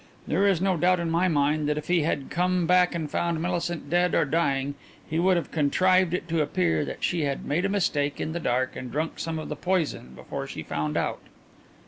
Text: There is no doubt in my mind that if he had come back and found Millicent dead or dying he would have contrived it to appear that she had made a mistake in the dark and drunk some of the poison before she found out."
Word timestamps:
There 0.27 0.47
is 0.47 0.59
no 0.61 0.77
doubt 0.77 0.99
in 0.99 1.11
my 1.11 1.27
mind 1.27 1.69
that 1.69 1.77
if 1.77 1.87
he 1.87 2.01
had 2.01 2.31
come 2.31 2.65
back 2.65 2.95
and 2.95 3.07
found 3.07 3.39
Millicent 3.39 3.87
dead 3.87 4.15
or 4.15 4.25
dying 4.25 4.73
he 5.07 5.19
would 5.19 5.37
have 5.37 5.51
contrived 5.51 6.15
it 6.15 6.27
to 6.29 6.41
appear 6.41 6.83
that 6.83 7.03
she 7.03 7.25
had 7.25 7.45
made 7.45 7.65
a 7.65 7.69
mistake 7.69 8.19
in 8.19 8.31
the 8.33 8.39
dark 8.39 8.75
and 8.75 8.91
drunk 8.91 9.19
some 9.19 9.37
of 9.37 9.47
the 9.47 9.55
poison 9.55 10.13
before 10.15 10.47
she 10.47 10.63
found 10.63 10.97
out." 10.97 11.21